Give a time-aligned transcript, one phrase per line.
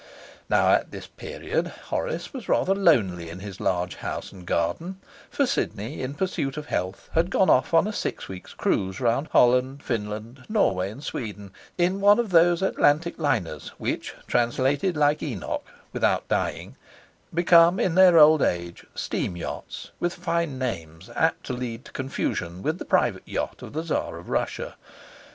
[0.49, 5.45] Now at this period Horace was rather lonely in his large house and garden; for
[5.45, 9.83] Sidney, in pursuit of health, had gone off on a six weeks' cruise round Holland,
[9.83, 16.27] Finland, Norway, and Sweden, in one of those Atlantic liners which, translated like Enoch without
[16.27, 16.77] dying,
[17.31, 22.63] become in their old age 'steam yachts', with fine names apt to lead to confusion
[22.63, 24.77] with the private yacht of the Tsar of Russia.